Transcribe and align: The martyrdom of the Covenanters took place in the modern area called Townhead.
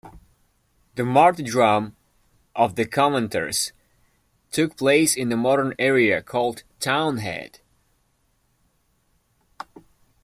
The 0.95 1.05
martyrdom 1.05 1.95
of 2.55 2.73
the 2.73 2.87
Covenanters 2.87 3.71
took 4.51 4.75
place 4.75 5.15
in 5.15 5.29
the 5.29 5.37
modern 5.37 5.75
area 5.77 6.23
called 6.23 6.63
Townhead. 6.79 7.59